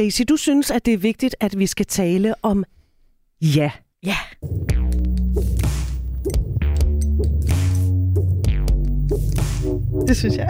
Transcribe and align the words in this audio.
Daisy, 0.00 0.22
du 0.28 0.36
synes, 0.36 0.70
at 0.70 0.86
det 0.86 0.94
er 0.94 0.98
vigtigt, 0.98 1.36
at 1.40 1.58
vi 1.58 1.66
skal 1.66 1.86
tale 1.86 2.34
om 2.42 2.64
ja. 3.40 3.70
Ja. 4.02 4.16
Det 10.06 10.16
synes 10.16 10.36
jeg. 10.36 10.48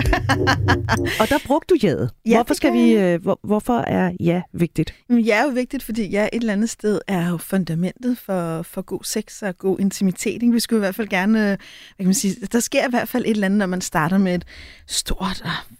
Og 1.21 1.29
der 1.29 1.39
brugte 1.47 1.75
du 1.75 1.79
jaet. 1.83 2.11
Ja, 2.27 2.37
hvorfor, 2.37 2.55
skal 2.55 2.73
vi, 2.73 2.93
øh, 2.93 3.23
hvor, 3.23 3.41
hvorfor 3.43 3.79
er 3.79 4.13
ja 4.21 4.43
vigtigt? 4.53 4.95
Ja 5.11 5.39
er 5.39 5.43
jo 5.43 5.49
vigtigt, 5.49 5.83
fordi 5.83 6.09
ja 6.09 6.29
et 6.33 6.41
eller 6.41 6.53
andet 6.53 6.71
sted 6.71 7.01
er 7.09 7.31
jo 7.31 7.37
fundamentet 7.37 8.19
for, 8.19 8.63
for 8.63 8.83
god 8.83 9.05
sex 9.05 9.43
og 9.43 9.59
god 9.59 9.81
intimitet. 9.81 10.43
Ikke? 10.43 10.53
Vi 10.53 10.61
skulle 10.61 10.79
i 10.79 10.85
hvert 10.85 10.95
fald 10.95 11.09
gerne, 11.09 11.39
hvad 11.39 11.59
kan 11.99 12.07
man 12.07 12.15
sige, 12.15 12.35
der 12.53 12.61
sker 12.61 12.87
i 12.87 12.91
hvert 12.91 13.09
fald 13.09 13.25
et 13.25 13.31
eller 13.31 13.47
andet, 13.47 13.59
når 13.59 13.67
man 13.67 13.81
starter 13.81 14.19
med 14.19 14.35
et 14.35 14.45
stort 14.87 15.43
og 15.45 15.77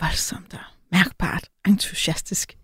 voldsomt 0.00 0.54
og 0.54 0.60
mærkbart, 0.92 1.48
entusiastisk. 1.68 2.56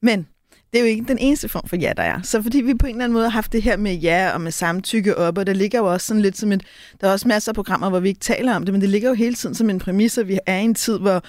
Men 0.00 0.26
det 0.72 0.78
er 0.78 0.80
jo 0.80 0.86
ikke 0.86 1.04
den 1.08 1.18
eneste 1.18 1.48
form 1.48 1.68
for 1.68 1.76
ja, 1.76 1.92
der 1.96 2.02
er. 2.02 2.22
Så 2.22 2.42
fordi 2.42 2.60
vi 2.60 2.74
på 2.74 2.86
en 2.86 2.94
eller 2.94 3.04
anden 3.04 3.12
måde 3.12 3.24
har 3.24 3.30
haft 3.30 3.52
det 3.52 3.62
her 3.62 3.76
med 3.76 3.94
ja 3.94 4.30
og 4.34 4.40
med 4.40 4.52
samtykke 4.52 5.18
op, 5.18 5.38
og 5.38 5.46
der 5.46 5.52
ligger 5.52 5.78
jo 5.78 5.92
også 5.92 6.06
sådan 6.06 6.22
lidt 6.22 6.38
som 6.38 6.52
et... 6.52 6.62
Der 7.00 7.08
er 7.08 7.12
også 7.12 7.28
masser 7.28 7.50
af 7.50 7.54
programmer, 7.54 7.88
hvor 7.88 8.00
vi 8.00 8.08
ikke 8.08 8.20
taler 8.20 8.54
om 8.54 8.64
det, 8.64 8.74
men 8.74 8.80
det 8.80 8.88
ligger 8.88 9.08
jo 9.08 9.14
hele 9.14 9.34
tiden 9.34 9.54
som 9.54 9.70
en 9.70 9.78
præmis, 9.78 10.18
at 10.18 10.28
vi 10.28 10.38
er 10.46 10.58
i 10.58 10.62
en 10.62 10.74
tid, 10.74 10.98
hvor 10.98 11.22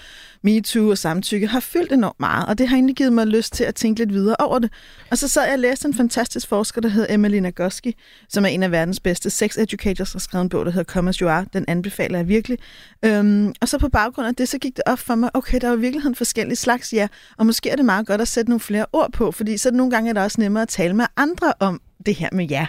MeToo 0.44 0.90
og 0.90 0.98
samtykke 0.98 1.48
har 1.48 1.59
fyldt 1.59 1.91
enormt 1.91 2.20
meget, 2.20 2.45
og 2.45 2.58
det 2.58 2.67
har 2.67 2.76
egentlig 2.76 2.95
givet 2.95 3.14
mig 3.14 3.27
lyst 3.27 3.54
til 3.54 3.64
at 3.64 3.76
tænke 3.76 4.00
lidt 4.00 4.14
videre 4.14 4.36
over 4.40 4.59
det. 4.59 4.72
Og 5.12 5.17
så 5.17 5.27
sad 5.27 5.44
jeg 5.44 5.53
og 5.53 5.59
læste 5.59 5.88
en 5.88 5.94
fantastisk 5.94 6.48
forsker, 6.48 6.81
der 6.81 6.89
hedder 6.89 7.14
Emily 7.14 7.38
Nagoski, 7.38 7.95
som 8.30 8.45
er 8.45 8.50
en 8.50 8.64
af 8.64 8.72
verdens 8.72 9.00
bedste 9.00 9.30
sex 9.30 9.58
educators, 9.58 10.16
og 10.16 10.22
skrevet 10.22 10.44
en 10.44 10.50
bog, 10.50 10.66
der 10.66 10.72
hedder 10.72 10.94
Come 10.94 11.09
As 11.09 11.16
You 11.16 11.30
Are. 11.30 11.45
Den 11.53 11.66
anbefaler 11.67 12.17
jeg 12.17 12.28
virkelig. 12.28 12.58
Øhm, 13.05 13.53
og 13.62 13.67
så 13.67 13.78
på 13.78 13.89
baggrund 13.89 14.28
af 14.28 14.36
det, 14.36 14.50
så 14.50 14.58
gik 14.58 14.76
det 14.76 14.84
op 14.86 15.00
for 15.00 15.16
mig, 15.16 15.30
okay, 15.34 15.59
der 15.62 15.67
er 15.67 15.72
jo 15.72 15.78
i 15.78 15.81
virkeligheden 15.81 16.16
forskellige 16.16 16.55
slags 16.55 16.94
ja, 16.94 17.08
og 17.38 17.45
måske 17.45 17.70
er 17.70 17.76
det 17.76 17.86
meget 17.86 18.08
godt 18.08 18.22
at 18.22 18.28
sætte 18.28 18.50
nogle 18.50 18.59
flere 18.59 18.86
ord 18.94 19.12
på, 19.12 19.30
fordi 19.31 19.58
så 19.58 19.71
nogle 19.71 19.91
gange 19.91 20.09
er 20.09 20.13
det 20.13 20.23
også 20.23 20.41
nemmere 20.41 20.62
at 20.62 20.70
tale 20.70 20.94
med 20.94 21.05
andre 21.17 21.53
om 21.59 21.81
det 22.06 22.16
her 22.16 22.30
med 22.31 22.45
ja. 22.45 22.67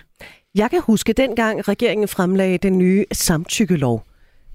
Jeg 0.54 0.70
kan 0.70 0.80
huske, 0.80 1.12
dengang 1.12 1.68
regeringen 1.68 2.08
fremlagde 2.08 2.58
den 2.58 2.78
nye 2.78 3.04
samtykkelov, 3.12 4.06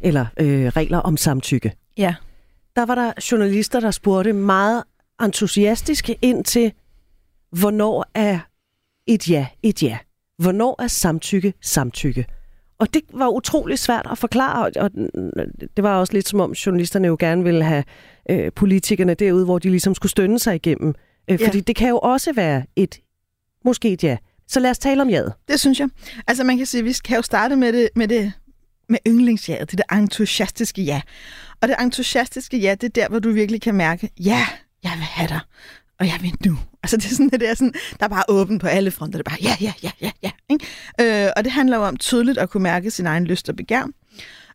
eller 0.01 0.25
øh, 0.39 0.67
regler 0.67 0.97
om 0.97 1.17
samtykke. 1.17 1.73
Ja. 1.97 2.15
Der 2.75 2.85
var 2.85 2.95
der 2.95 3.11
journalister, 3.31 3.79
der 3.79 3.91
spurgte 3.91 4.33
meget 4.33 4.83
entusiastisk 5.21 6.09
ind 6.21 6.45
til, 6.45 6.73
hvornår 7.51 8.05
er 8.13 8.39
et 9.07 9.29
ja 9.29 9.47
et 9.63 9.83
ja? 9.83 9.97
Hvornår 10.37 10.81
er 10.81 10.87
samtykke 10.87 11.53
samtykke? 11.61 12.25
Og 12.79 12.93
det 12.93 13.01
var 13.13 13.27
utrolig 13.27 13.79
svært 13.79 14.07
at 14.11 14.17
forklare, 14.17 14.71
og 14.75 14.91
det 15.77 15.83
var 15.83 15.99
også 15.99 16.13
lidt 16.13 16.27
som 16.27 16.39
om 16.39 16.51
journalisterne 16.51 17.07
jo 17.07 17.17
gerne 17.19 17.43
ville 17.43 17.63
have 17.63 17.83
øh, 18.29 18.51
politikerne 18.51 19.13
derude, 19.13 19.45
hvor 19.45 19.59
de 19.59 19.69
ligesom 19.69 19.95
skulle 19.95 20.11
stønne 20.11 20.39
sig 20.39 20.55
igennem. 20.55 20.95
Øh, 21.29 21.39
fordi 21.39 21.57
Ja. 21.57 21.61
det 21.67 21.75
kan 21.75 21.89
jo 21.89 21.97
også 21.99 22.33
være 22.33 22.63
et, 22.75 22.99
måske 23.65 23.89
et 23.89 24.03
ja. 24.03 24.17
Så 24.47 24.59
lad 24.59 24.69
os 24.71 24.79
tale 24.79 25.01
om 25.01 25.09
jaet. 25.09 25.33
Det 25.47 25.59
synes 25.59 25.79
jeg. 25.79 25.89
Altså 26.27 26.43
man 26.43 26.57
kan 26.57 26.65
sige, 26.65 26.79
at 26.79 26.85
vi 26.85 26.93
kan 27.05 27.15
jo 27.15 27.21
starte 27.21 27.55
med 27.55 27.73
det, 27.73 27.89
med 27.95 28.07
det 28.07 28.33
med 28.89 28.99
yndlingsjaet, 29.07 29.71
det 29.71 29.77
der 29.89 29.95
entusiastiske 29.95 30.81
ja. 30.81 31.01
Og 31.61 31.67
det 31.67 31.75
entusiastiske 31.81 32.57
ja, 32.57 32.71
det 32.75 32.83
er 32.83 32.91
der, 33.01 33.09
hvor 33.09 33.19
du 33.19 33.31
virkelig 33.31 33.61
kan 33.61 33.75
mærke, 33.75 34.09
ja, 34.19 34.47
jeg 34.83 34.91
vil 34.95 35.03
have 35.03 35.27
dig, 35.27 35.39
og 35.99 36.07
jeg 36.07 36.19
vil 36.21 36.33
nu. 36.45 36.59
Altså 36.83 36.97
det 36.97 37.05
er 37.05 37.09
sådan, 37.09 37.29
det 37.29 37.49
er 37.49 37.53
sådan, 37.53 37.73
der 37.99 38.05
er 38.05 38.09
bare 38.09 38.23
åben 38.29 38.59
på 38.59 38.67
alle 38.67 38.91
fronter, 38.91 39.19
det 39.19 39.27
er 39.27 39.29
bare 39.29 39.39
ja, 39.41 39.55
ja, 39.61 39.73
ja, 39.83 39.91
ja, 40.01 40.11
ja. 40.23 40.31
Ikke? 40.49 40.65
Øh, 41.25 41.31
og 41.37 41.43
det 41.43 41.51
handler 41.51 41.77
jo 41.77 41.83
om 41.83 41.97
tydeligt 41.97 42.37
at 42.37 42.49
kunne 42.49 42.63
mærke 42.63 42.91
sin 42.91 43.05
egen 43.05 43.25
lyst 43.25 43.49
og 43.49 43.55
begær. 43.55 43.87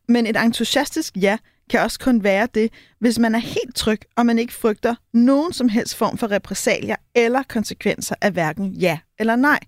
Men 0.08 0.26
et 0.26 0.36
entusiastisk 0.36 1.16
ja 1.16 1.38
kan 1.72 1.80
også 1.80 1.98
kun 1.98 2.24
være 2.24 2.48
det, 2.54 2.72
hvis 2.98 3.18
man 3.18 3.34
er 3.34 3.38
helt 3.38 3.74
tryg, 3.74 4.00
og 4.16 4.26
man 4.26 4.38
ikke 4.38 4.52
frygter 4.52 4.94
nogen 5.12 5.52
som 5.52 5.68
helst 5.68 5.96
form 5.96 6.18
for 6.18 6.30
repressalier 6.30 6.96
eller 7.14 7.42
konsekvenser 7.42 8.14
af 8.20 8.32
hverken 8.32 8.72
ja 8.72 8.98
eller 9.18 9.36
nej. 9.36 9.60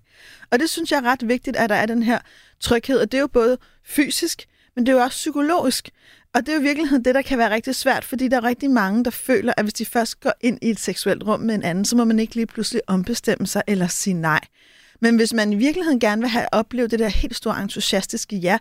Og 0.51 0.59
det 0.59 0.69
synes 0.69 0.91
jeg 0.91 0.97
er 0.97 1.05
ret 1.05 1.27
vigtigt, 1.27 1.55
at 1.55 1.69
der 1.69 1.75
er 1.75 1.85
den 1.85 2.03
her 2.03 2.19
tryghed, 2.59 2.99
og 2.99 3.11
det 3.11 3.17
er 3.17 3.21
jo 3.21 3.27
både 3.27 3.57
fysisk, 3.85 4.45
men 4.75 4.85
det 4.85 4.91
er 4.91 4.97
jo 4.97 5.03
også 5.03 5.15
psykologisk. 5.15 5.89
Og 6.33 6.41
det 6.41 6.49
er 6.49 6.53
jo 6.53 6.59
i 6.59 6.63
virkeligheden 6.63 7.05
det, 7.05 7.15
der 7.15 7.21
kan 7.21 7.37
være 7.37 7.53
rigtig 7.53 7.75
svært, 7.75 8.03
fordi 8.03 8.27
der 8.27 8.37
er 8.37 8.43
rigtig 8.43 8.69
mange, 8.69 9.03
der 9.03 9.11
føler, 9.11 9.53
at 9.57 9.65
hvis 9.65 9.73
de 9.73 9.85
først 9.85 10.19
går 10.19 10.33
ind 10.41 10.59
i 10.61 10.69
et 10.69 10.79
seksuelt 10.79 11.23
rum 11.23 11.39
med 11.39 11.55
en 11.55 11.63
anden, 11.63 11.85
så 11.85 11.95
må 11.95 12.05
man 12.05 12.19
ikke 12.19 12.35
lige 12.35 12.47
pludselig 12.47 12.81
ombestemme 12.87 13.47
sig 13.47 13.61
eller 13.67 13.87
sige 13.87 14.13
nej. 14.13 14.41
Men 15.01 15.15
hvis 15.15 15.33
man 15.33 15.53
i 15.53 15.55
virkeligheden 15.55 15.99
gerne 15.99 16.21
vil 16.21 16.29
have 16.29 16.47
oplevet 16.51 16.91
det 16.91 16.99
der 16.99 17.07
helt 17.07 17.35
store 17.35 17.61
entusiastiske 17.61 18.35
ja, 18.35 18.57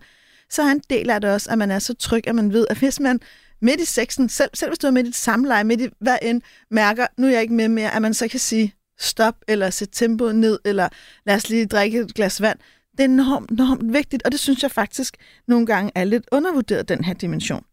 så 0.54 0.62
er 0.62 0.66
en 0.70 0.82
del 0.90 1.10
af 1.10 1.20
det 1.20 1.30
også, 1.30 1.50
at 1.50 1.58
man 1.58 1.70
er 1.70 1.78
så 1.78 1.94
tryg, 1.94 2.28
at 2.28 2.34
man 2.34 2.52
ved, 2.52 2.66
at 2.70 2.78
hvis 2.78 3.00
man 3.00 3.20
midt 3.62 3.80
i 3.80 3.84
sexen, 3.84 4.28
selv, 4.28 4.50
selv 4.54 4.70
hvis 4.70 4.78
du 4.78 4.86
er 4.86 4.90
midt 4.90 5.06
i 5.06 5.08
et 5.08 5.14
samleje, 5.14 5.64
midt 5.64 5.80
i 5.80 5.88
hvad 6.00 6.16
end, 6.22 6.42
mærker, 6.70 7.06
nu 7.18 7.26
er 7.26 7.30
jeg 7.30 7.42
ikke 7.42 7.54
med 7.54 7.68
mere, 7.68 7.94
at 7.94 8.02
man 8.02 8.14
så 8.14 8.28
kan 8.28 8.40
sige 8.40 8.74
stop, 8.98 9.34
eller 9.48 9.70
sætte 9.70 9.94
tempoet 9.94 10.36
ned, 10.36 10.58
eller 10.64 10.88
lad 11.26 11.34
os 11.34 11.48
lige 11.48 11.66
drikke 11.66 12.00
et 12.00 12.14
glas 12.14 12.40
vand. 12.40 12.58
Det 12.92 13.00
er 13.00 13.04
enormt, 13.04 13.50
enormt 13.50 13.92
vigtigt, 13.92 14.22
og 14.22 14.32
det 14.32 14.40
synes 14.40 14.62
jeg 14.62 14.70
faktisk 14.70 15.16
nogle 15.48 15.66
gange 15.66 15.92
er 15.94 16.04
lidt 16.04 16.24
undervurderet, 16.32 16.88
den 16.88 17.04
her 17.04 17.14
dimension. 17.14 17.64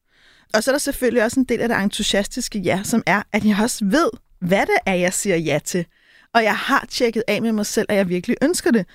Og 0.54 0.64
så 0.64 0.72
er 0.72 0.74
der 0.74 0.80
selvfølgelig 0.80 1.24
også 1.24 1.40
en 1.40 1.46
del 1.46 1.60
af 1.60 1.70
det 1.70 1.78
entusiastiske 1.78 2.60
ja, 2.60 2.82
som 2.84 3.04
er, 3.06 3.22
at 3.32 3.46
jeg 3.46 3.58
også 3.62 3.86
ved, 3.86 4.10
hvad 4.40 4.66
det 4.66 4.78
er, 4.86 4.94
jeg 4.94 5.14
siger 5.14 5.36
ja 5.36 5.60
til. 5.66 5.86
Og 6.34 6.44
jeg 6.44 6.56
har 6.56 6.86
tjekket 6.90 7.24
af 7.28 7.42
med 7.42 7.52
mig 7.52 7.66
selv, 7.66 7.86
at 7.90 7.96
jeg 7.96 8.10
virkelig 8.10 8.38
ønsker 8.42 8.72
det. 8.72 8.86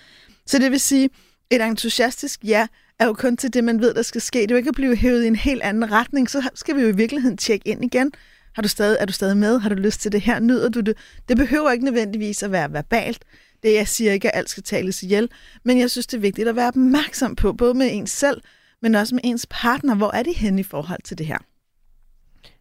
Så 0.46 0.58
det 0.58 0.70
vil 0.70 0.80
sige, 0.80 1.10
et 1.50 1.62
entusiastisk 1.62 2.40
ja 2.44 2.66
er 2.98 3.06
jo 3.06 3.12
kun 3.12 3.36
til 3.36 3.54
det, 3.54 3.64
man 3.64 3.80
ved, 3.80 3.94
der 3.94 4.02
skal 4.02 4.20
ske. 4.20 4.38
Det 4.38 4.50
er 4.50 4.54
jo 4.54 4.56
ikke 4.56 4.68
at 4.68 4.74
blive 4.74 4.96
hævet 4.96 5.24
i 5.24 5.26
en 5.26 5.36
helt 5.36 5.62
anden 5.62 5.92
retning. 5.92 6.30
Så 6.30 6.48
skal 6.54 6.76
vi 6.76 6.80
jo 6.80 6.88
i 6.88 6.96
virkeligheden 6.96 7.36
tjekke 7.36 7.68
ind 7.68 7.84
igen. 7.84 8.12
Har 8.54 8.62
du 8.62 8.68
stadig, 8.68 8.96
er 9.00 9.04
du 9.04 9.12
stadig 9.12 9.36
med? 9.36 9.58
Har 9.58 9.68
du 9.68 9.74
lyst 9.74 10.00
til 10.00 10.12
det 10.12 10.20
her? 10.20 10.40
Nyder 10.40 10.68
du 10.68 10.80
det? 10.80 10.96
Det 11.28 11.36
behøver 11.36 11.70
ikke 11.70 11.84
nødvendigvis 11.84 12.42
at 12.42 12.52
være 12.52 12.72
verbalt. 12.72 13.24
Det 13.62 13.74
jeg 13.74 13.88
siger 13.88 14.12
ikke, 14.12 14.28
at 14.28 14.38
alt 14.38 14.50
skal 14.50 14.62
tales 14.62 15.02
ihjel. 15.02 15.28
Men 15.64 15.78
jeg 15.78 15.90
synes, 15.90 16.06
det 16.06 16.16
er 16.16 16.20
vigtigt 16.20 16.48
at 16.48 16.56
være 16.56 16.68
opmærksom 16.68 17.36
på, 17.36 17.52
både 17.52 17.74
med 17.74 17.88
ens 17.92 18.10
selv, 18.10 18.40
men 18.82 18.94
også 18.94 19.14
med 19.14 19.22
ens 19.24 19.46
partner. 19.50 19.94
Hvor 19.94 20.10
er 20.14 20.22
de 20.22 20.32
henne 20.32 20.60
i 20.60 20.64
forhold 20.64 21.02
til 21.04 21.18
det 21.18 21.26
her? 21.26 21.38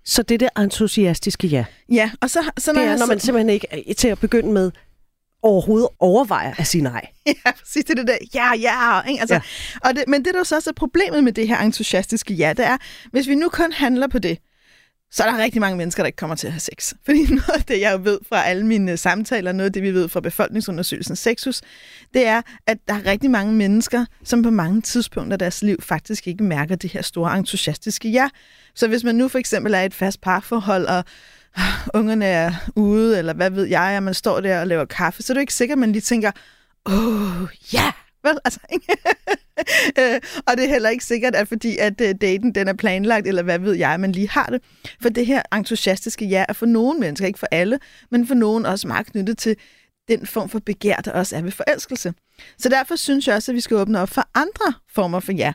Så 0.05 0.23
det 0.23 0.35
er 0.35 0.37
det 0.37 0.49
entusiastiske 0.63 1.47
ja. 1.47 1.65
Ja, 1.89 2.11
og 2.21 2.29
så, 2.29 2.51
så 2.57 2.73
Det 2.73 2.81
er, 2.81 2.97
når 2.97 3.05
man 3.05 3.19
simpelthen 3.19 3.49
ikke 3.49 3.93
til 3.97 4.07
at 4.07 4.19
begynde 4.19 4.51
med 4.51 4.71
overhovedet 5.45 5.89
overvejer 5.99 6.53
at 6.57 6.67
sige 6.67 6.81
nej. 6.81 7.07
Ja, 7.27 7.51
præcis 7.59 7.83
det 7.83 7.99
er 7.99 8.03
det 8.03 8.07
der, 8.07 8.17
ja, 8.33 8.53
ja. 8.53 9.01
Ikke? 9.09 9.21
Altså, 9.21 9.35
Ja. 9.35 9.41
Og 9.89 9.95
det, 9.95 10.03
men 10.07 10.25
det, 10.25 10.33
der 10.33 10.43
så 10.43 10.55
også 10.55 10.69
er 10.69 10.73
problemet 10.73 11.23
med 11.23 11.31
det 11.31 11.47
her 11.47 11.57
entusiastiske 11.59 12.33
ja, 12.33 12.53
det 12.57 12.65
er, 12.65 12.77
hvis 13.11 13.27
vi 13.27 13.35
nu 13.35 13.49
kun 13.49 13.71
handler 13.71 14.07
på 14.07 14.19
det, 14.19 14.37
så 15.11 15.23
er 15.23 15.31
der 15.31 15.37
rigtig 15.37 15.61
mange 15.61 15.77
mennesker, 15.77 16.03
der 16.03 16.05
ikke 16.05 16.15
kommer 16.15 16.35
til 16.35 16.47
at 16.47 16.53
have 16.53 16.59
sex. 16.59 16.93
Fordi 17.05 17.23
noget 17.29 17.49
af 17.49 17.63
det, 17.63 17.81
jeg 17.81 18.05
ved 18.05 18.19
fra 18.29 18.43
alle 18.43 18.65
mine 18.65 18.97
samtaler, 18.97 19.51
noget 19.51 19.69
af 19.69 19.73
det, 19.73 19.83
vi 19.83 19.91
ved 19.93 20.09
fra 20.09 20.19
befolkningsundersøgelsen 20.19 21.15
Sexus, 21.15 21.61
det 22.13 22.27
er, 22.27 22.41
at 22.67 22.77
der 22.87 22.93
er 22.93 23.05
rigtig 23.05 23.31
mange 23.31 23.53
mennesker, 23.53 24.05
som 24.23 24.43
på 24.43 24.49
mange 24.49 24.81
tidspunkter 24.81 25.35
af 25.35 25.39
deres 25.39 25.61
liv 25.61 25.81
faktisk 25.81 26.27
ikke 26.27 26.43
mærker 26.43 26.75
det 26.75 26.91
her 26.91 27.01
store 27.01 27.37
entusiastiske 27.37 28.09
ja. 28.09 28.29
Så 28.75 28.87
hvis 28.87 29.03
man 29.03 29.15
nu 29.15 29.27
for 29.27 29.39
eksempel 29.39 29.73
er 29.73 29.81
i 29.81 29.85
et 29.85 29.93
fast 29.93 30.21
parforhold, 30.21 30.85
og 30.85 31.03
ungerne 31.99 32.25
er 32.25 32.51
ude, 32.75 33.19
eller 33.19 33.33
hvad 33.33 33.49
ved 33.49 33.65
jeg, 33.65 33.93
og 33.97 34.03
man 34.03 34.13
står 34.13 34.41
der 34.41 34.59
og 34.59 34.67
laver 34.67 34.85
kaffe, 34.85 35.23
så 35.23 35.33
er 35.33 35.35
det 35.35 35.41
ikke 35.41 35.53
sikkert, 35.53 35.75
at 35.75 35.79
man 35.79 35.91
lige 35.91 36.01
tænker, 36.01 36.31
åh, 36.85 37.41
oh, 37.41 37.47
ja, 37.73 37.91
vel? 38.23 38.37
Altså, 38.45 38.59
ikke? 38.73 38.87
Øh, 39.99 40.21
og 40.47 40.57
det 40.57 40.65
er 40.65 40.69
heller 40.69 40.89
ikke 40.89 41.05
sikkert, 41.05 41.35
at 41.35 41.47
fordi 41.47 41.77
at 41.77 42.01
øh, 42.01 42.15
daten 42.21 42.55
den 42.55 42.67
er 42.67 42.73
planlagt, 42.73 43.27
eller 43.27 43.43
hvad 43.43 43.59
ved 43.59 43.73
jeg, 43.73 43.99
man 43.99 44.11
lige 44.11 44.29
har 44.29 44.45
det. 44.45 44.61
For 45.01 45.09
det 45.09 45.25
her 45.25 45.41
entusiastiske 45.53 46.25
ja 46.25 46.45
er 46.49 46.53
for 46.53 46.65
nogle 46.65 46.99
mennesker, 46.99 47.27
ikke 47.27 47.39
for 47.39 47.47
alle, 47.51 47.79
men 48.11 48.27
for 48.27 48.35
nogen 48.35 48.65
også 48.65 48.87
meget 48.87 49.05
knyttet 49.05 49.37
til 49.37 49.55
den 50.07 50.27
form 50.27 50.49
for 50.49 50.59
begær, 50.59 50.95
der 50.95 51.11
også 51.11 51.35
er 51.35 51.41
ved 51.41 51.51
forelskelse. 51.51 52.13
Så 52.57 52.69
derfor 52.69 52.95
synes 52.95 53.27
jeg 53.27 53.35
også, 53.35 53.51
at 53.51 53.55
vi 53.55 53.61
skal 53.61 53.77
åbne 53.77 53.99
op 53.99 54.09
for 54.09 54.27
andre 54.35 54.73
former 54.95 55.19
for 55.19 55.31
ja. 55.31 55.53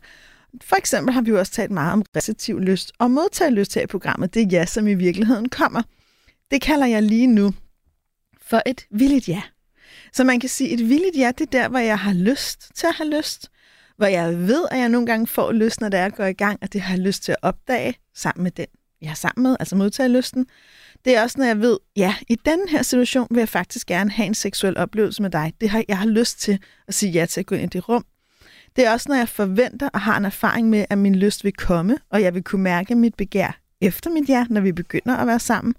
For 0.62 0.76
eksempel 0.76 1.14
har 1.14 1.22
vi 1.22 1.30
jo 1.30 1.38
også 1.38 1.52
talt 1.52 1.70
meget 1.70 1.92
om 1.92 2.04
receptiv 2.16 2.60
lyst 2.60 2.92
og 2.98 3.10
modtagelyst 3.10 3.74
her 3.74 3.82
i 3.82 3.86
programmet. 3.86 4.34
Det 4.34 4.42
er 4.42 4.46
ja, 4.50 4.66
som 4.66 4.86
i 4.86 4.94
virkeligheden 4.94 5.48
kommer. 5.48 5.82
Det 6.50 6.62
kalder 6.62 6.86
jeg 6.86 7.02
lige 7.02 7.26
nu 7.26 7.54
for 8.42 8.62
et 8.66 8.86
villigt 8.90 9.28
ja. 9.28 9.42
Så 10.12 10.24
man 10.24 10.40
kan 10.40 10.48
sige, 10.48 10.70
et 10.70 10.88
villigt 10.88 11.16
ja, 11.16 11.32
det 11.38 11.46
er 11.46 11.50
der, 11.50 11.68
hvor 11.68 11.78
jeg 11.78 11.98
har 11.98 12.12
lyst 12.12 12.70
til 12.74 12.86
at 12.86 12.94
have 12.94 13.16
lyst. 13.16 13.50
Hvor 13.96 14.06
jeg 14.06 14.38
ved, 14.38 14.66
at 14.70 14.78
jeg 14.78 14.88
nogle 14.88 15.06
gange 15.06 15.26
får 15.26 15.52
lyst, 15.52 15.80
når 15.80 15.88
det 15.88 16.00
er 16.00 16.04
at 16.04 16.14
gå 16.14 16.24
i 16.24 16.32
gang, 16.32 16.58
og 16.62 16.72
det 16.72 16.80
har 16.80 16.94
jeg 16.94 17.04
lyst 17.04 17.22
til 17.22 17.32
at 17.32 17.38
opdage 17.42 17.94
sammen 18.14 18.42
med 18.42 18.50
den, 18.50 18.66
jeg 19.02 19.10
er 19.10 19.14
sammen 19.14 19.42
med, 19.42 19.56
altså 19.60 19.76
modtage 19.76 20.08
lysten. 20.08 20.46
Det 21.04 21.16
er 21.16 21.22
også, 21.22 21.38
når 21.38 21.46
jeg 21.46 21.60
ved, 21.60 21.78
ja, 21.96 22.14
i 22.28 22.34
den 22.34 22.68
her 22.68 22.82
situation 22.82 23.26
vil 23.30 23.38
jeg 23.38 23.48
faktisk 23.48 23.86
gerne 23.86 24.10
have 24.10 24.26
en 24.26 24.34
seksuel 24.34 24.78
oplevelse 24.78 25.22
med 25.22 25.30
dig. 25.30 25.52
Det 25.60 25.70
har, 25.70 25.84
jeg 25.88 25.98
har 25.98 26.06
lyst 26.06 26.40
til 26.40 26.58
at 26.88 26.94
sige 26.94 27.12
ja 27.12 27.26
til 27.26 27.40
at 27.40 27.46
gå 27.46 27.54
ind 27.54 27.74
i 27.74 27.78
det 27.78 27.88
rum. 27.88 28.04
Det 28.76 28.86
er 28.86 28.92
også, 28.92 29.08
når 29.08 29.16
jeg 29.16 29.28
forventer 29.28 29.88
og 29.88 30.00
har 30.00 30.16
en 30.16 30.24
erfaring 30.24 30.68
med, 30.68 30.84
at 30.90 30.98
min 30.98 31.14
lyst 31.14 31.44
vil 31.44 31.52
komme, 31.52 31.98
og 32.10 32.22
jeg 32.22 32.34
vil 32.34 32.42
kunne 32.42 32.62
mærke 32.62 32.94
mit 32.94 33.14
begær 33.14 33.60
efter 33.80 34.10
mit 34.10 34.28
ja, 34.28 34.46
når 34.50 34.60
vi 34.60 34.72
begynder 34.72 35.16
at 35.16 35.26
være 35.26 35.38
sammen. 35.38 35.74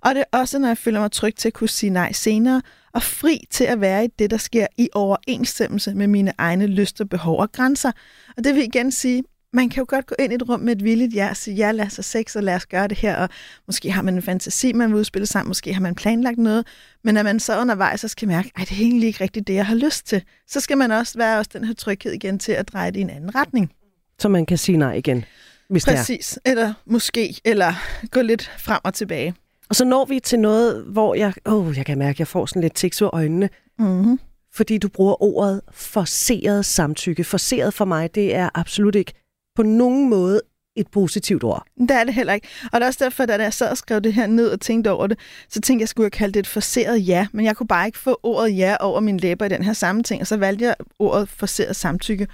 Og 0.00 0.14
det 0.14 0.24
er 0.32 0.38
også, 0.38 0.58
når 0.58 0.68
jeg 0.68 0.78
føler 0.78 1.00
mig 1.00 1.12
tryg 1.12 1.34
til 1.34 1.48
at 1.48 1.54
kunne 1.54 1.68
sige 1.68 1.90
nej 1.90 2.12
senere, 2.12 2.62
og 2.92 3.02
fri 3.02 3.46
til 3.50 3.64
at 3.64 3.80
være 3.80 4.04
i 4.04 4.08
det, 4.18 4.30
der 4.30 4.36
sker 4.36 4.66
i 4.76 4.88
overensstemmelse 4.94 5.94
med 5.94 6.06
mine 6.06 6.32
egne 6.38 6.66
lyster, 6.66 7.04
behov 7.04 7.40
og 7.40 7.52
grænser. 7.52 7.92
Og 8.36 8.44
det 8.44 8.54
vil 8.54 8.64
igen 8.64 8.92
sige, 8.92 9.24
man 9.56 9.68
kan 9.68 9.80
jo 9.80 9.86
godt 9.88 10.06
gå 10.06 10.14
ind 10.18 10.32
i 10.32 10.36
et 10.36 10.48
rum 10.48 10.60
med 10.60 10.76
et 10.76 10.84
villigt 10.84 11.14
ja 11.14 11.28
og 11.30 11.36
sige, 11.36 11.54
ja, 11.54 11.72
lad 11.72 11.86
os 11.86 11.96
have 11.96 12.02
sex, 12.02 12.36
og 12.36 12.42
lad 12.42 12.54
os 12.54 12.66
gøre 12.66 12.88
det 12.88 12.98
her, 12.98 13.16
og 13.16 13.28
måske 13.66 13.90
har 13.90 14.02
man 14.02 14.14
en 14.14 14.22
fantasi, 14.22 14.72
man 14.72 14.90
vil 14.90 14.98
udspille 14.98 15.26
sammen, 15.26 15.48
måske 15.48 15.74
har 15.74 15.80
man 15.80 15.94
planlagt 15.94 16.38
noget, 16.38 16.66
men 17.04 17.16
at 17.16 17.24
man 17.24 17.40
så 17.40 17.60
undervejs 17.60 18.00
så 18.00 18.08
skal 18.08 18.28
mærke, 18.28 18.50
at 18.56 18.68
det 18.68 18.78
er 18.78 18.82
egentlig 18.82 19.06
ikke 19.06 19.24
rigtigt 19.24 19.46
det, 19.46 19.54
jeg 19.54 19.66
har 19.66 19.74
lyst 19.74 20.06
til, 20.06 20.22
så 20.48 20.60
skal 20.60 20.78
man 20.78 20.92
også 20.92 21.18
være 21.18 21.38
også 21.38 21.50
den 21.52 21.64
her 21.64 21.74
tryghed 21.74 22.12
igen 22.12 22.38
til 22.38 22.52
at 22.52 22.68
dreje 22.72 22.90
det 22.90 22.96
i 22.96 23.00
en 23.00 23.10
anden 23.10 23.34
retning. 23.34 23.72
Så 24.18 24.28
man 24.28 24.46
kan 24.46 24.58
sige 24.58 24.78
nej 24.78 24.92
igen, 24.92 25.24
hvis 25.68 25.84
Præcis, 25.84 26.28
det 26.28 26.40
er. 26.44 26.50
eller 26.50 26.74
måske, 26.86 27.40
eller 27.44 27.72
gå 28.10 28.20
lidt 28.20 28.50
frem 28.58 28.80
og 28.84 28.94
tilbage. 28.94 29.34
Og 29.68 29.76
så 29.76 29.84
når 29.84 30.04
vi 30.04 30.20
til 30.20 30.38
noget, 30.38 30.84
hvor 30.84 31.14
jeg, 31.14 31.32
åh, 31.46 31.76
jeg 31.76 31.86
kan 31.86 31.98
mærke, 31.98 32.16
at 32.16 32.18
jeg 32.18 32.28
får 32.28 32.46
sådan 32.46 32.62
lidt 32.62 32.74
tiks 32.74 33.02
ved 33.02 33.08
øjnene. 33.12 33.48
Mm-hmm. 33.78 34.20
Fordi 34.54 34.78
du 34.78 34.88
bruger 34.88 35.22
ordet 35.22 35.60
forseret 35.70 36.64
samtykke. 36.64 37.24
Forseret 37.24 37.74
for 37.74 37.84
mig, 37.84 38.14
det 38.14 38.34
er 38.34 38.48
absolut 38.54 38.94
ikke 38.94 39.12
på 39.56 39.62
nogen 39.62 40.10
måde 40.10 40.40
et 40.76 40.88
positivt 40.88 41.44
ord. 41.44 41.66
Det 41.78 41.90
er 41.90 42.04
det 42.04 42.14
heller 42.14 42.32
ikke. 42.32 42.48
Og 42.72 42.80
det 42.80 42.82
er 42.82 42.86
også 42.86 43.04
derfor, 43.04 43.26
da 43.26 43.42
jeg 43.42 43.52
sad 43.52 43.70
og 43.70 43.76
skrev 43.76 44.00
det 44.00 44.14
her 44.14 44.26
ned 44.26 44.48
og 44.48 44.60
tænkte 44.60 44.90
over 44.90 45.06
det, 45.06 45.18
så 45.48 45.60
tænkte 45.60 45.82
jeg, 45.82 45.88
skulle 45.88 46.04
jeg 46.04 46.12
kalde 46.12 46.32
det 46.32 46.40
et 46.40 46.46
forseret 46.46 47.08
ja, 47.08 47.26
men 47.32 47.44
jeg 47.44 47.56
kunne 47.56 47.66
bare 47.66 47.86
ikke 47.86 47.98
få 47.98 48.20
ordet 48.22 48.56
ja 48.56 48.76
over 48.80 49.00
min 49.00 49.16
læber 49.16 49.44
i 49.44 49.48
den 49.48 49.62
her 49.62 49.72
sammenhæng, 49.72 50.20
og 50.20 50.26
så 50.26 50.36
valgte 50.36 50.64
jeg 50.64 50.74
ordet 50.98 51.28
forseret 51.28 51.76
samtykke. 51.76 52.26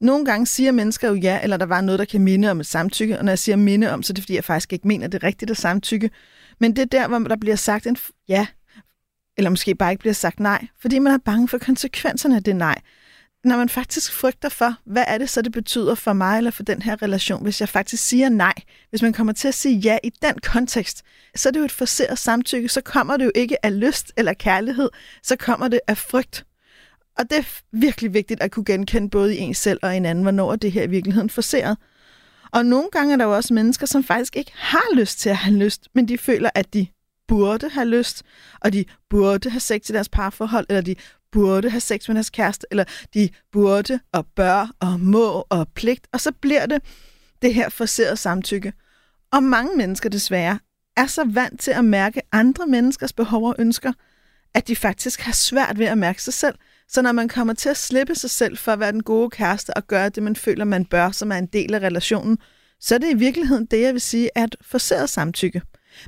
Nogle 0.00 0.24
gange 0.24 0.46
siger 0.46 0.72
mennesker 0.72 1.08
jo 1.08 1.14
ja, 1.14 1.40
eller 1.42 1.56
der 1.56 1.66
var 1.66 1.80
noget, 1.80 1.98
der 1.98 2.04
kan 2.04 2.20
minde 2.20 2.50
om 2.50 2.60
et 2.60 2.66
samtykke, 2.66 3.18
og 3.18 3.24
når 3.24 3.32
jeg 3.32 3.38
siger 3.38 3.56
minde 3.56 3.92
om, 3.92 4.02
så 4.02 4.12
er 4.12 4.14
det 4.14 4.24
fordi, 4.24 4.34
jeg 4.34 4.44
faktisk 4.44 4.72
ikke 4.72 4.88
mener, 4.88 5.06
det 5.06 5.22
er 5.22 5.26
rigtigt 5.26 5.50
at 5.50 5.56
samtykke. 5.56 6.10
Men 6.60 6.76
det 6.76 6.82
er 6.82 6.86
der, 6.86 7.08
hvor 7.08 7.18
der 7.18 7.36
bliver 7.36 7.56
sagt 7.56 7.86
en 7.86 7.96
ja, 8.28 8.46
eller 9.36 9.50
måske 9.50 9.74
bare 9.74 9.90
ikke 9.90 10.00
bliver 10.00 10.14
sagt 10.14 10.40
nej, 10.40 10.66
fordi 10.80 10.98
man 10.98 11.12
er 11.12 11.18
bange 11.18 11.48
for 11.48 11.58
konsekvenserne 11.58 12.36
af 12.36 12.42
det 12.42 12.56
nej. 12.56 12.78
Når 13.44 13.56
man 13.56 13.68
faktisk 13.68 14.12
frygter 14.12 14.48
for, 14.48 14.74
hvad 14.84 15.04
er 15.08 15.18
det 15.18 15.30
så, 15.30 15.42
det 15.42 15.52
betyder 15.52 15.94
for 15.94 16.12
mig 16.12 16.38
eller 16.38 16.50
for 16.50 16.62
den 16.62 16.82
her 16.82 17.02
relation, 17.02 17.42
hvis 17.42 17.60
jeg 17.60 17.68
faktisk 17.68 18.04
siger 18.04 18.28
nej. 18.28 18.54
Hvis 18.90 19.02
man 19.02 19.12
kommer 19.12 19.32
til 19.32 19.48
at 19.48 19.54
sige 19.54 19.78
ja 19.78 19.98
i 20.02 20.10
den 20.22 20.34
kontekst, 20.42 21.02
så 21.34 21.48
er 21.48 21.50
det 21.50 21.60
jo 21.60 21.64
et 21.64 21.72
forseret 21.72 22.18
samtykke, 22.18 22.68
så 22.68 22.80
kommer 22.80 23.16
det 23.16 23.24
jo 23.24 23.32
ikke 23.34 23.64
af 23.64 23.80
lyst 23.80 24.12
eller 24.16 24.32
kærlighed, 24.32 24.88
så 25.22 25.36
kommer 25.36 25.68
det 25.68 25.80
af 25.88 25.98
frygt. 25.98 26.44
Og 27.18 27.30
det 27.30 27.38
er 27.38 27.60
virkelig 27.72 28.14
vigtigt 28.14 28.42
at 28.42 28.50
kunne 28.50 28.64
genkende 28.64 29.10
både 29.10 29.36
i 29.36 29.38
en 29.38 29.54
selv 29.54 29.78
og 29.82 29.96
en 29.96 30.06
anden, 30.06 30.24
hvornår 30.24 30.56
det 30.56 30.72
her 30.72 30.82
i 30.82 30.90
virkeligheden 30.90 31.30
forseret. 31.30 31.76
Og 32.52 32.66
nogle 32.66 32.88
gange 32.92 33.12
er 33.12 33.16
der 33.16 33.24
jo 33.24 33.36
også 33.36 33.54
mennesker, 33.54 33.86
som 33.86 34.04
faktisk 34.04 34.36
ikke 34.36 34.52
har 34.54 34.94
lyst 34.94 35.18
til 35.18 35.28
at 35.28 35.36
have 35.36 35.56
lyst, 35.56 35.88
men 35.94 36.08
de 36.08 36.18
føler, 36.18 36.50
at 36.54 36.74
de 36.74 36.86
burde 37.28 37.68
have 37.68 37.88
lyst, 37.88 38.22
og 38.60 38.72
de 38.72 38.84
burde 39.10 39.50
have 39.50 39.60
sex 39.60 39.90
i 39.90 39.92
deres 39.92 40.08
parforhold, 40.08 40.66
eller 40.68 40.80
de 40.80 40.94
burde 41.32 41.70
have 41.70 41.80
sex 41.80 42.08
med 42.08 42.14
deres 42.14 42.30
kæreste, 42.30 42.66
eller 42.70 42.84
de 43.14 43.28
burde 43.52 44.00
og 44.12 44.26
bør 44.26 44.70
og 44.80 45.00
må 45.00 45.46
og 45.50 45.68
pligt, 45.74 46.06
og 46.12 46.20
så 46.20 46.32
bliver 46.32 46.66
det 46.66 46.82
det 47.42 47.54
her 47.54 47.68
forserede 47.68 48.16
samtykke. 48.16 48.72
Og 49.32 49.42
mange 49.42 49.76
mennesker 49.76 50.08
desværre 50.08 50.58
er 50.96 51.06
så 51.06 51.24
vant 51.24 51.60
til 51.60 51.70
at 51.70 51.84
mærke 51.84 52.20
andre 52.32 52.66
menneskers 52.66 53.12
behov 53.12 53.48
og 53.48 53.56
ønsker, 53.58 53.92
at 54.54 54.68
de 54.68 54.76
faktisk 54.76 55.20
har 55.20 55.32
svært 55.32 55.78
ved 55.78 55.86
at 55.86 55.98
mærke 55.98 56.22
sig 56.22 56.34
selv. 56.34 56.54
Så 56.88 57.02
når 57.02 57.12
man 57.12 57.28
kommer 57.28 57.54
til 57.54 57.68
at 57.68 57.76
slippe 57.76 58.14
sig 58.14 58.30
selv 58.30 58.58
for 58.58 58.72
at 58.72 58.80
være 58.80 58.92
den 58.92 59.02
gode 59.02 59.30
kæreste 59.30 59.76
og 59.76 59.86
gøre 59.86 60.08
det, 60.08 60.22
man 60.22 60.36
føler, 60.36 60.64
man 60.64 60.84
bør, 60.84 61.10
som 61.10 61.32
er 61.32 61.36
en 61.36 61.46
del 61.46 61.74
af 61.74 61.78
relationen, 61.78 62.38
så 62.80 62.94
er 62.94 62.98
det 62.98 63.10
i 63.10 63.16
virkeligheden 63.16 63.66
det, 63.66 63.80
jeg 63.80 63.92
vil 63.92 64.00
sige, 64.00 64.30
er 64.34 64.44
et 64.44 64.56
forseret 64.62 65.10
samtykke. 65.10 65.62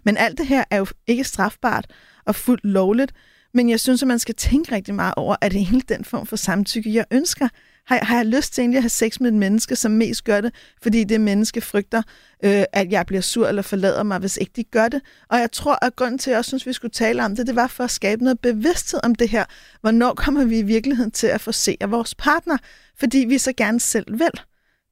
Men 0.05 0.17
alt 0.17 0.39
det 0.39 0.47
her 0.47 0.65
er 0.71 0.77
jo 0.77 0.87
ikke 1.07 1.25
strafbart 1.25 1.87
og 2.25 2.35
fuldt 2.35 2.65
lovligt, 2.65 3.13
men 3.55 3.69
jeg 3.69 3.81
synes, 3.81 4.03
at 4.03 4.09
man 4.09 4.19
skal 4.19 4.35
tænke 4.35 4.75
rigtig 4.75 4.95
meget 4.95 5.15
over, 5.17 5.37
at 5.41 5.53
det 5.53 5.59
er 5.59 5.63
egentlig 5.63 5.89
den 5.89 6.05
form 6.05 6.27
for 6.27 6.37
samtykke, 6.37 6.95
jeg 6.95 7.05
ønsker. 7.11 7.49
Har, 7.87 8.05
har 8.05 8.17
jeg 8.17 8.27
lyst 8.27 8.55
til 8.55 8.63
egentlig 8.63 8.77
at 8.77 8.83
have 8.83 8.89
sex 8.89 9.21
med 9.21 9.29
et 9.29 9.35
menneske, 9.35 9.77
som 9.77 9.93
mest 9.93 10.25
gør 10.25 10.41
det, 10.41 10.55
fordi 10.83 11.05
det 11.05 11.21
menneske 11.21 11.61
frygter, 11.61 12.03
øh, 12.45 12.65
at 12.73 12.91
jeg 12.91 13.07
bliver 13.07 13.21
sur 13.21 13.47
eller 13.47 13.63
forlader 13.63 14.03
mig, 14.03 14.19
hvis 14.19 14.37
ikke 14.37 14.53
de 14.57 14.65
gør 14.65 14.89
det? 14.89 15.01
Og 15.29 15.39
jeg 15.39 15.53
tror, 15.53 15.85
at 15.85 15.97
grunden 15.97 16.19
til, 16.19 16.31
at 16.31 16.33
jeg 16.33 16.39
også 16.39 16.49
synes, 16.49 16.63
at 16.63 16.67
vi 16.67 16.73
skulle 16.73 16.93
tale 16.93 17.25
om 17.25 17.37
det, 17.37 17.47
det 17.47 17.57
var 17.57 17.67
for 17.67 17.85
at 17.85 17.91
skabe 17.91 18.25
noget 18.25 18.41
bevidsthed 18.41 19.01
om 19.03 19.15
det 19.15 19.29
her. 19.29 19.45
Hvornår 19.81 20.15
kommer 20.15 20.45
vi 20.45 20.59
i 20.59 20.63
virkeligheden 20.63 21.11
til 21.11 21.27
at 21.27 21.41
få 21.41 21.53
se 21.53 21.77
af 21.81 21.91
vores 21.91 22.15
partner? 22.15 22.57
Fordi 22.99 23.19
vi 23.19 23.39
så 23.39 23.53
gerne 23.53 23.81
selv 23.81 24.07
vil. 24.13 24.41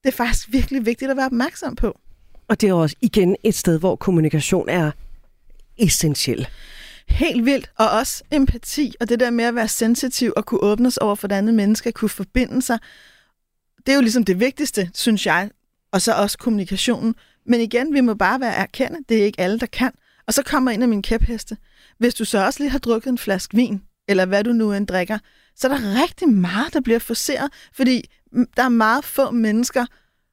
Det 0.03 0.09
er 0.09 0.12
faktisk 0.12 0.53
virkelig 0.53 0.87
vigtigt 0.87 1.11
at 1.11 1.17
være 1.17 1.26
opmærksom 1.26 1.76
på. 1.76 1.99
Og 2.49 2.61
det 2.61 2.69
er 2.69 2.75
også 2.75 2.97
igen 3.00 3.37
et 3.44 3.55
sted, 3.55 3.79
hvor 3.79 3.97
kommunikation 3.97 4.69
er 4.69 4.91
essentiel. 5.79 6.49
Helt 7.08 7.44
vildt. 7.44 7.70
Og 7.78 7.90
også 7.90 8.22
empati, 8.31 8.94
og 9.00 9.08
det 9.08 9.20
der 9.20 9.31
med 9.31 9.44
at 9.44 9.54
være 9.54 9.69
sensitiv 9.69 10.32
og 10.37 10.46
kunne 10.46 10.62
åbnes 10.62 10.96
over 10.96 11.14
for 11.14 11.28
et 11.28 11.32
andet 11.32 11.54
menneske, 11.54 11.93
kunne 11.93 12.08
forbinde 12.08 12.62
sig. 12.62 12.78
Det 13.87 13.93
er 13.93 13.96
jo 13.96 14.00
ligesom 14.00 14.25
det 14.25 14.40
vigtigste, 14.40 14.90
synes 14.94 15.26
jeg. 15.26 15.50
Og 15.93 16.02
så 16.02 16.12
også 16.12 16.38
kommunikationen. 16.38 17.14
Men 17.46 17.60
igen, 17.60 17.94
vi 17.94 18.00
må 18.00 18.14
bare 18.14 18.40
være 18.40 18.54
erkende, 18.54 18.99
det 19.08 19.19
er 19.19 19.25
ikke 19.25 19.40
alle, 19.40 19.58
der 19.58 19.66
kan. 19.66 19.93
Og 20.26 20.34
så 20.34 20.43
kommer 20.43 20.70
en 20.70 20.82
af 20.82 20.88
mine 20.88 21.02
kæpheste. 21.02 21.56
Hvis 21.99 22.14
du 22.14 22.25
så 22.25 22.44
også 22.44 22.62
lige 22.62 22.70
har 22.70 22.78
drukket 22.78 23.10
en 23.10 23.19
flaske 23.19 23.56
vin, 23.56 23.82
eller 24.08 24.26
hvad 24.26 24.44
du 24.44 24.52
nu 24.52 24.72
end 24.72 24.87
drikker, 24.87 25.19
så 25.56 25.69
er 25.69 25.76
der 25.78 26.02
rigtig 26.02 26.28
meget, 26.28 26.75
der 26.75 26.81
bliver 26.81 26.99
forseret, 26.99 27.52
fordi 27.72 28.10
der 28.56 28.62
er 28.62 28.69
meget 28.69 29.04
få 29.04 29.31
mennesker, 29.31 29.87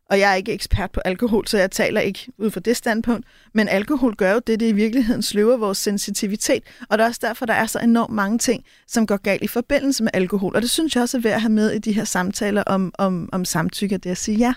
og 0.09 0.19
jeg 0.19 0.31
er 0.31 0.35
ikke 0.35 0.53
ekspert 0.53 0.91
på 0.91 0.99
alkohol, 1.05 1.47
så 1.47 1.57
jeg 1.57 1.71
taler 1.71 2.01
ikke 2.01 2.19
ud 2.37 2.51
fra 2.51 2.59
det 2.59 2.77
standpunkt. 2.77 3.25
Men 3.53 3.67
alkohol 3.67 4.15
gør 4.15 4.33
jo 4.33 4.39
det, 4.47 4.59
det 4.59 4.69
i 4.69 4.71
virkeligheden 4.71 5.21
sløver 5.21 5.57
vores 5.57 5.77
sensitivitet. 5.77 6.63
Og 6.89 6.97
det 6.97 7.03
er 7.03 7.07
også 7.07 7.19
derfor, 7.23 7.45
der 7.45 7.53
er 7.53 7.65
så 7.65 7.79
enormt 7.79 8.13
mange 8.13 8.37
ting, 8.37 8.63
som 8.87 9.07
går 9.07 9.17
galt 9.17 9.43
i 9.43 9.47
forbindelse 9.47 10.03
med 10.03 10.11
alkohol. 10.13 10.55
Og 10.55 10.61
det 10.61 10.69
synes 10.69 10.95
jeg 10.95 11.01
også 11.01 11.17
er 11.17 11.21
værd 11.21 11.33
at 11.33 11.41
have 11.41 11.51
med 11.51 11.71
i 11.71 11.79
de 11.79 11.91
her 11.91 12.03
samtaler 12.03 12.63
om, 12.63 12.93
om, 12.97 13.29
om 13.31 13.45
samtykke, 13.45 13.97
det 13.97 14.09
at 14.09 14.17
sige 14.17 14.37
ja. 14.37 14.53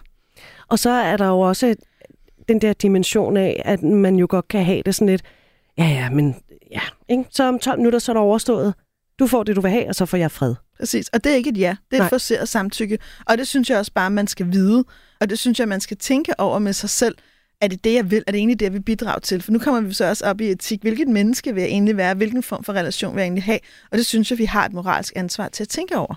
Og 0.69 0.79
så 0.79 0.91
er 0.91 1.17
der 1.17 1.27
jo 1.27 1.41
også 1.41 1.75
den 2.49 2.61
der 2.61 2.73
dimension 2.73 3.37
af, 3.37 3.63
at 3.65 3.83
man 3.83 4.17
jo 4.17 4.27
godt 4.31 4.49
kan 4.49 4.65
have 4.65 4.83
det 4.87 4.95
sådan 4.95 5.09
lidt, 5.09 5.23
ja 5.79 5.85
ja, 5.85 6.11
men 6.11 6.37
ja, 6.71 6.81
ikke? 7.09 7.25
så 7.31 7.45
om 7.45 7.59
12 7.59 7.79
minutter, 7.79 7.99
så 7.99 8.13
er 8.13 8.15
der 8.15 8.21
overstået. 8.21 8.75
Du 9.19 9.27
får 9.27 9.43
det, 9.43 9.57
du 9.57 9.61
vil 9.61 9.71
have, 9.71 9.89
og 9.89 9.95
så 9.95 10.07
får 10.07 10.17
jeg 10.17 10.31
fred. 10.31 10.55
Præcis, 10.79 11.09
og 11.09 11.25
det 11.25 11.33
er 11.33 11.37
ikke 11.37 11.51
et 11.51 11.59
ja, 11.59 11.77
det 11.91 11.97
er 11.97 12.01
Nej. 12.01 12.07
et 12.07 12.11
forseret 12.11 12.49
samtykke. 12.49 12.99
Og 13.27 13.39
det 13.39 13.49
synes 13.49 13.71
jeg 13.71 13.79
også 13.79 13.93
bare, 13.93 14.11
man 14.11 14.27
skal 14.27 14.53
vide. 14.53 14.85
Og 15.21 15.31
det 15.31 15.39
synes 15.39 15.61
jeg, 15.61 15.69
man 15.69 15.81
skal 15.81 15.97
tænke 15.97 16.41
over 16.41 16.59
med 16.59 16.73
sig 16.73 16.91
selv. 16.91 17.15
Er 17.61 17.69
det 17.69 17.85
det, 17.85 17.95
jeg 17.95 18.11
vil? 18.11 18.23
Er 18.27 18.33
det 18.33 18.39
egentlig 18.39 18.61
det, 18.61 18.67
jeg 18.67 18.73
vil 18.73 18.83
bidrage 18.83 19.21
til? 19.21 19.43
For 19.43 19.53
nu 19.53 19.59
kommer 19.59 19.81
vi 19.81 19.95
så 19.95 20.09
også 20.09 20.25
op 20.27 20.41
i 20.41 20.51
etik. 20.51 20.83
Hvilket 20.83 21.09
menneske 21.09 21.55
vil 21.55 21.61
jeg 21.61 21.71
egentlig 21.71 21.97
være? 21.97 22.15
Hvilken 22.15 22.43
form 22.43 22.65
for 22.65 22.73
relation 22.73 23.15
vil 23.15 23.21
jeg 23.21 23.27
egentlig 23.27 23.45
have? 23.45 23.59
Og 23.91 23.99
det 23.99 24.07
synes 24.07 24.31
jeg, 24.31 24.39
vi 24.39 24.45
har 24.45 24.67
et 24.67 24.73
moralsk 24.73 25.13
ansvar 25.17 25.49
til 25.49 25.65
at 25.65 25.69
tænke 25.69 25.97
over. 25.97 26.15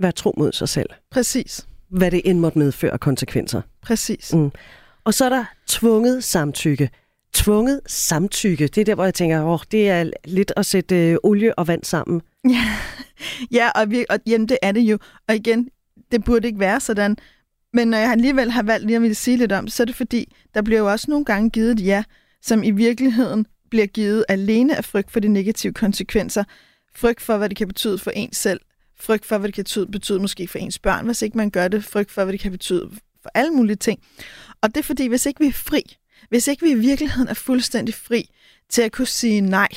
Vær 0.00 0.10
tro 0.10 0.34
mod 0.36 0.52
sig 0.52 0.68
selv. 0.68 0.90
Præcis. 1.10 1.66
Hvad 1.90 2.10
det 2.10 2.22
end 2.24 2.38
måtte 2.38 2.58
medføre 2.58 2.98
konsekvenser. 2.98 3.62
Præcis. 3.82 4.34
Mm. 4.34 4.50
Og 5.04 5.14
så 5.14 5.24
er 5.24 5.28
der 5.28 5.44
tvunget 5.66 6.24
samtykke. 6.24 6.90
Tvunget 7.32 7.80
samtykke, 7.86 8.66
det 8.66 8.78
er 8.80 8.84
der, 8.84 8.94
hvor 8.94 9.04
jeg 9.04 9.14
tænker, 9.14 9.44
åh, 9.44 9.58
det 9.70 9.88
er 9.90 10.10
lidt 10.24 10.52
at 10.56 10.66
sætte 10.66 10.96
øh, 10.96 11.16
olie 11.22 11.58
og 11.58 11.68
vand 11.68 11.84
sammen. 11.84 12.20
Ja, 12.48 12.76
ja 13.58 13.70
og, 13.74 13.90
vi, 13.90 14.04
og 14.10 14.18
jamen, 14.26 14.48
det 14.48 14.58
er 14.62 14.72
det 14.72 14.80
jo. 14.80 14.98
Og 15.28 15.34
igen, 15.34 15.68
det 16.12 16.24
burde 16.24 16.46
ikke 16.46 16.60
være 16.60 16.80
sådan. 16.80 17.16
Men 17.72 17.88
når 17.88 17.98
jeg 17.98 18.12
alligevel 18.12 18.50
har 18.50 18.62
valgt 18.62 18.86
lige 18.86 18.96
at 18.96 19.02
ville 19.02 19.14
sige 19.14 19.36
lidt 19.36 19.52
om, 19.52 19.68
så 19.68 19.82
er 19.82 19.84
det 19.84 19.94
fordi, 19.94 20.34
der 20.54 20.62
bliver 20.62 20.80
jo 20.80 20.90
også 20.90 21.06
nogle 21.10 21.24
gange 21.24 21.50
givet 21.50 21.70
et 21.70 21.84
ja, 21.86 22.04
som 22.42 22.62
i 22.62 22.70
virkeligheden 22.70 23.46
bliver 23.70 23.86
givet 23.86 24.24
alene 24.28 24.76
af 24.76 24.84
frygt 24.84 25.10
for 25.10 25.20
de 25.20 25.28
negative 25.28 25.72
konsekvenser. 25.72 26.44
Frygt 26.96 27.20
for, 27.20 27.36
hvad 27.36 27.48
det 27.48 27.56
kan 27.56 27.68
betyde 27.68 27.98
for 27.98 28.10
en 28.10 28.32
selv. 28.32 28.60
Frygt 29.00 29.24
for, 29.24 29.38
hvad 29.38 29.48
det 29.48 29.54
kan 29.54 29.64
betyde, 29.64 29.86
betyde 29.86 30.20
måske 30.20 30.48
for 30.48 30.58
ens 30.58 30.78
børn, 30.78 31.06
hvis 31.06 31.22
ikke 31.22 31.36
man 31.36 31.50
gør 31.50 31.68
det. 31.68 31.84
Frygt 31.84 32.10
for, 32.10 32.24
hvad 32.24 32.32
det 32.32 32.40
kan 32.40 32.52
betyde 32.52 32.90
for 33.22 33.30
alle 33.34 33.50
mulige 33.50 33.76
ting. 33.76 34.00
Og 34.60 34.68
det 34.68 34.76
er 34.76 34.82
fordi, 34.82 35.06
hvis 35.06 35.26
ikke 35.26 35.40
vi 35.40 35.46
er 35.46 35.52
fri, 35.52 35.96
hvis 36.28 36.48
ikke 36.48 36.62
vi 36.66 36.70
i 36.70 36.74
virkeligheden 36.74 37.28
er 37.28 37.34
fuldstændig 37.34 37.94
fri 37.94 38.28
til 38.70 38.82
at 38.82 38.92
kunne 38.92 39.06
sige 39.06 39.40
nej, 39.40 39.68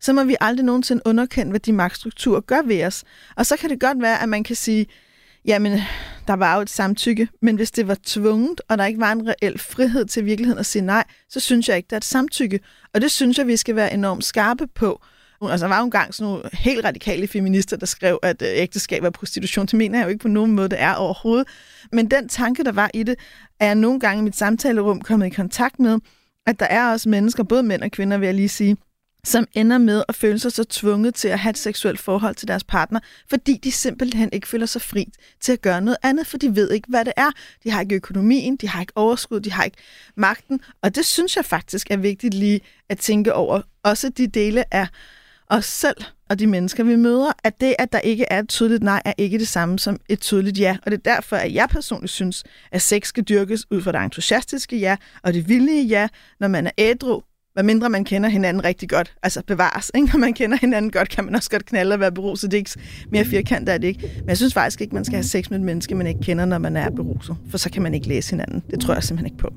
så 0.00 0.12
må 0.12 0.24
vi 0.24 0.36
aldrig 0.40 0.64
nogensinde 0.64 1.02
underkende, 1.04 1.50
hvad 1.50 1.60
de 1.60 1.72
magtstrukturer 1.72 2.40
gør 2.40 2.62
ved 2.62 2.84
os. 2.84 3.04
Og 3.36 3.46
så 3.46 3.56
kan 3.56 3.70
det 3.70 3.80
godt 3.80 4.02
være, 4.02 4.22
at 4.22 4.28
man 4.28 4.44
kan 4.44 4.56
sige, 4.56 4.86
jamen, 5.44 5.80
der 6.26 6.34
var 6.34 6.54
jo 6.56 6.62
et 6.62 6.70
samtykke, 6.70 7.28
men 7.42 7.56
hvis 7.56 7.70
det 7.70 7.88
var 7.88 7.96
tvunget, 8.06 8.60
og 8.68 8.78
der 8.78 8.86
ikke 8.86 9.00
var 9.00 9.12
en 9.12 9.28
reel 9.28 9.58
frihed 9.58 10.04
til 10.04 10.24
virkeligheden 10.24 10.58
at 10.58 10.66
sige 10.66 10.82
nej, 10.82 11.04
så 11.28 11.40
synes 11.40 11.68
jeg 11.68 11.76
ikke, 11.76 11.86
der 11.90 11.96
er 11.96 12.00
et 12.00 12.04
samtykke. 12.04 12.60
Og 12.94 13.00
det 13.00 13.10
synes 13.10 13.38
jeg, 13.38 13.46
vi 13.46 13.56
skal 13.56 13.76
være 13.76 13.94
enormt 13.94 14.24
skarpe 14.24 14.66
på. 14.66 15.02
Altså, 15.42 15.66
der 15.66 15.68
var 15.68 15.78
jo 15.78 15.84
engang 15.84 16.14
sådan 16.14 16.32
nogle 16.32 16.50
helt 16.52 16.84
radikale 16.84 17.28
feminister, 17.28 17.76
der 17.76 17.86
skrev, 17.86 18.18
at 18.22 18.42
øh, 18.42 18.48
ægteskab 18.52 19.04
er 19.04 19.10
prostitution. 19.10 19.66
Det 19.66 19.74
mener 19.74 19.98
jeg 19.98 20.04
jo 20.04 20.08
ikke 20.08 20.22
på 20.22 20.28
nogen 20.28 20.52
måde, 20.52 20.68
det 20.68 20.80
er 20.80 20.94
overhovedet. 20.94 21.48
Men 21.92 22.10
den 22.10 22.28
tanke, 22.28 22.64
der 22.64 22.72
var 22.72 22.90
i 22.94 23.02
det, 23.02 23.16
er 23.60 23.66
jeg 23.66 23.74
nogle 23.74 24.00
gange 24.00 24.20
i 24.20 24.24
mit 24.24 24.36
samtalerum 24.36 25.00
kommet 25.00 25.26
i 25.26 25.30
kontakt 25.30 25.78
med, 25.78 25.98
at 26.46 26.60
der 26.60 26.66
er 26.66 26.92
også 26.92 27.08
mennesker, 27.08 27.42
både 27.42 27.62
mænd 27.62 27.82
og 27.82 27.90
kvinder, 27.90 28.18
vil 28.18 28.26
jeg 28.26 28.34
lige 28.34 28.48
sige, 28.48 28.76
som 29.24 29.46
ender 29.52 29.78
med 29.78 30.02
at 30.08 30.14
føle 30.14 30.38
sig 30.38 30.52
så 30.52 30.64
tvunget 30.64 31.14
til 31.14 31.28
at 31.28 31.38
have 31.38 31.50
et 31.50 31.58
seksuelt 31.58 32.00
forhold 32.00 32.34
til 32.34 32.48
deres 32.48 32.64
partner, 32.64 33.00
fordi 33.30 33.60
de 33.64 33.72
simpelthen 33.72 34.28
ikke 34.32 34.48
føler 34.48 34.66
sig 34.66 34.82
fri 34.82 35.06
til 35.40 35.52
at 35.52 35.62
gøre 35.62 35.80
noget 35.80 35.96
andet, 36.02 36.26
for 36.26 36.38
de 36.38 36.56
ved 36.56 36.70
ikke, 36.70 36.88
hvad 36.88 37.04
det 37.04 37.12
er. 37.16 37.30
De 37.64 37.70
har 37.70 37.80
ikke 37.80 37.94
økonomien, 37.94 38.56
de 38.56 38.68
har 38.68 38.80
ikke 38.80 38.92
overskud, 38.96 39.40
de 39.40 39.52
har 39.52 39.64
ikke 39.64 39.76
magten, 40.16 40.60
og 40.82 40.94
det 40.94 41.06
synes 41.06 41.36
jeg 41.36 41.44
faktisk 41.44 41.90
er 41.90 41.96
vigtigt 41.96 42.34
lige 42.34 42.60
at 42.88 42.98
tænke 42.98 43.34
over. 43.34 43.60
Også 43.82 44.08
de 44.08 44.26
dele 44.26 44.74
af 44.74 44.86
os 45.50 45.64
selv 45.64 45.96
og 46.28 46.38
de 46.38 46.46
mennesker, 46.46 46.84
vi 46.84 46.96
møder, 46.96 47.32
at 47.44 47.60
det, 47.60 47.74
at 47.78 47.92
der 47.92 48.00
ikke 48.00 48.24
er 48.30 48.38
et 48.38 48.48
tydeligt 48.48 48.82
nej, 48.82 49.02
er 49.04 49.12
ikke 49.18 49.38
det 49.38 49.48
samme 49.48 49.78
som 49.78 50.00
et 50.08 50.20
tydeligt 50.20 50.58
ja. 50.58 50.76
Og 50.84 50.90
det 50.90 50.98
er 50.98 51.14
derfor, 51.14 51.36
at 51.36 51.54
jeg 51.54 51.68
personligt 51.68 52.12
synes, 52.12 52.44
at 52.72 52.82
sex 52.82 53.06
skal 53.06 53.24
dyrkes 53.24 53.66
ud 53.70 53.82
fra 53.82 53.92
det 53.92 54.00
entusiastiske 54.00 54.76
ja 54.76 54.96
og 55.22 55.34
det 55.34 55.48
villige 55.48 55.84
ja, 55.84 56.08
når 56.40 56.48
man 56.48 56.66
er 56.66 56.70
ædru, 56.78 57.22
hvad 57.58 57.64
mindre 57.64 57.90
man 57.90 58.04
kender 58.04 58.28
hinanden 58.28 58.64
rigtig 58.64 58.88
godt, 58.88 59.14
altså 59.22 59.42
bevares. 59.46 59.90
Ikke? 59.94 60.08
Når 60.12 60.18
man 60.18 60.34
kender 60.34 60.58
hinanden 60.60 60.90
godt, 60.90 61.08
kan 61.08 61.24
man 61.24 61.34
også 61.34 61.50
godt 61.50 61.66
knalde 61.66 61.92
og 61.92 62.00
være 62.00 62.12
beruset. 62.12 62.50
Det 62.50 62.56
er 62.56 62.58
ikke 62.58 62.70
mere 63.10 63.24
firkantet 63.24 63.74
er 63.74 63.78
det 63.78 63.88
ikke. 63.88 64.12
Men 64.16 64.28
jeg 64.28 64.36
synes 64.36 64.54
faktisk 64.54 64.80
ikke, 64.80 64.94
man 64.94 65.04
skal 65.04 65.16
have 65.16 65.24
sex 65.24 65.50
med 65.50 65.58
et 65.58 65.64
menneske, 65.64 65.94
man 65.94 66.06
ikke 66.06 66.20
kender, 66.20 66.44
når 66.44 66.58
man 66.58 66.76
er 66.76 66.90
beruset. 66.90 67.36
For 67.50 67.58
så 67.58 67.70
kan 67.70 67.82
man 67.82 67.94
ikke 67.94 68.08
læse 68.08 68.30
hinanden. 68.30 68.62
Det 68.70 68.80
tror 68.80 68.94
jeg 68.94 69.02
simpelthen 69.02 69.26
ikke 69.26 69.38
på. 69.38 69.52